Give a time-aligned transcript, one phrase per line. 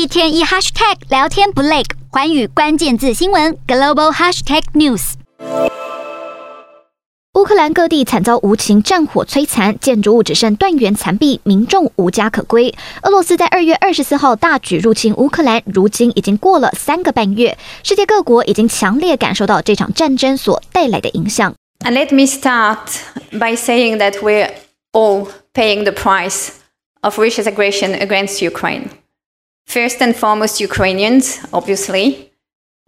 [0.00, 5.12] 一天一 hashtag 聊天不累，环宇关键字新闻 global hashtag news。
[7.34, 12.74] 乌克兰各地惨遭无情战火摧残，建筑物只剩断垣残壁，民众无家可归。
[13.02, 21.54] 俄罗斯在二月二十四号大举入侵乌克兰，如今已经过了三个半月，世界各国已经强烈感受到这场战争所带来的影响。
[21.80, 22.88] And let me start
[23.32, 24.48] by saying that we're
[24.92, 26.52] all paying the price
[27.02, 28.84] of Russia's aggression against Ukraine.
[29.70, 32.32] First and foremost, Ukrainians, obviously,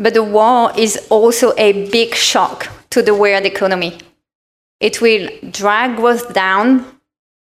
[0.00, 3.98] but the war is also a big shock to the world economy.
[4.80, 6.84] It will drag growth down,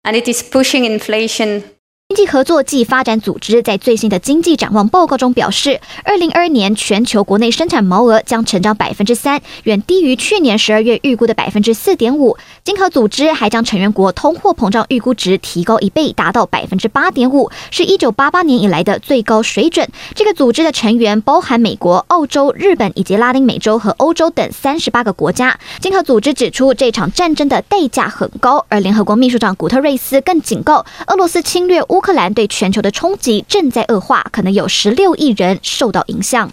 [0.05, 1.65] and it is pushing inflation
[2.11, 12.37] 经济合作暨发展组织在最新的经济展望报告中表示，二零二二年全球国内生产毛额将成长百分之三，远低于去年十二月预估的百分之四点五。
[12.65, 19.89] 经合组织还将成员国通货膨胀预估值提高一倍，达到百分之八点五，是一九八八年以来的最高水准。
[20.17, 25.61] 这个组织的成员包含美国、澳洲、日本以及拉丁美洲和欧洲等三十八个国家。
[25.79, 32.00] 经合组织指出，这场战争的代价很高，而联合国秘书长古特瑞斯更警告，俄罗斯侵略乌。
[32.01, 36.51] 乌克兰对全球的冲击正在恶化，可能有十六亿人受到影响。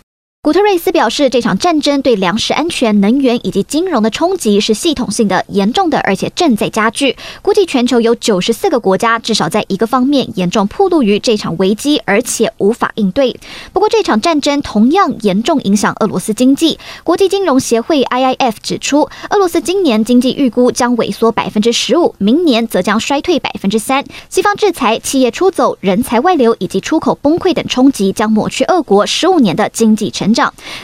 [0.48, 7.17] 古特瑞斯表示，这场战争对粮食安全、能源以及金融的冲击是系统性的、严重的，而且正在加剧。
[7.42, 13.38] 估计全球有九十四个国家至少在一个方面严重暴露于这场危机，而且无法应对。
[13.73, 16.80] 不过，这场战争同样严重影响俄罗斯经济。
[17.03, 24.06] 国际金融协会 （IIF） 指出，俄罗斯今年经济预估将萎缩百分之十五，明年则将衰退百分之三。
[24.30, 30.34] 西方制裁、企业出走、人才外流以及出口崩溃等冲击，将抹去俄国十五年的经济成。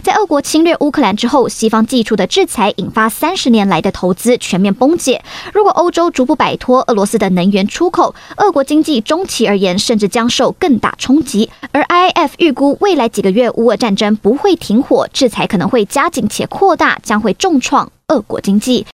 [0.01, 5.23] 在俄国侵略乌克兰之后，西方祭出的制裁引发三十年来的投资全面崩解。
[5.53, 11.49] 如果欧洲逐步摆脱俄罗斯的能源出口，俄国经济中期而言甚至将受更大冲击。
[11.71, 18.85] 而 IIF 预估未来几个月乌俄战争不会停火，制裁可能会加紧且扩大，将会重创俄国经济。